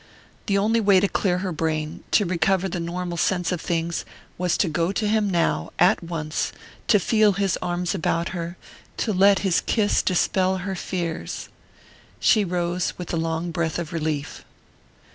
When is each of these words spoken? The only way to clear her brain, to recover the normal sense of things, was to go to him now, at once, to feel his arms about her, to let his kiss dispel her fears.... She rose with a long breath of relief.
The 0.47 0.57
only 0.57 0.79
way 0.79 0.99
to 0.99 1.07
clear 1.07 1.37
her 1.45 1.51
brain, 1.51 2.03
to 2.09 2.25
recover 2.25 2.67
the 2.67 2.79
normal 2.79 3.17
sense 3.17 3.51
of 3.51 3.61
things, 3.61 4.03
was 4.35 4.57
to 4.57 4.67
go 4.67 4.91
to 4.91 5.07
him 5.07 5.29
now, 5.29 5.69
at 5.77 6.01
once, 6.01 6.51
to 6.87 6.99
feel 6.99 7.33
his 7.33 7.55
arms 7.61 7.93
about 7.93 8.29
her, 8.29 8.57
to 8.97 9.13
let 9.13 9.41
his 9.45 9.61
kiss 9.61 10.01
dispel 10.01 10.57
her 10.65 10.73
fears.... 10.73 11.49
She 12.19 12.43
rose 12.43 12.93
with 12.97 13.13
a 13.13 13.17
long 13.17 13.51
breath 13.51 13.77
of 13.77 13.93
relief. 13.93 14.43